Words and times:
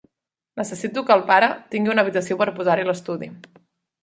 Necessito 0.61 1.03
que 1.09 1.13
el 1.17 1.21
pare 1.31 1.49
tingui 1.75 1.93
una 1.95 2.05
habitació 2.05 2.39
per 2.41 2.49
posar-hi 2.61 2.89
l'estudi. 2.89 3.31